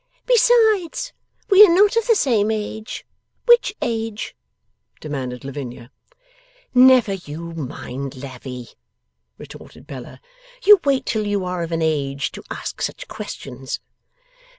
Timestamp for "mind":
7.53-8.15